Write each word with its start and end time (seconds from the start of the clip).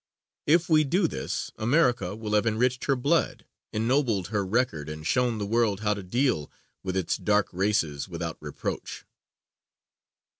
If 0.47 0.67
we 0.67 0.83
do 0.83 1.07
this, 1.07 1.51
America 1.59 2.15
will 2.15 2.33
have 2.33 2.47
enriched 2.47 2.85
her 2.85 2.95
blood, 2.95 3.45
ennobled 3.71 4.29
her 4.29 4.43
record 4.43 4.89
and 4.89 5.05
shown 5.05 5.37
the 5.37 5.45
world 5.45 5.81
how 5.81 5.93
to 5.93 6.01
deal 6.01 6.49
with 6.81 6.97
its 6.97 7.17
Dark 7.17 7.49
Races 7.53 8.09
without 8.09 8.37
reproach. 8.39 9.05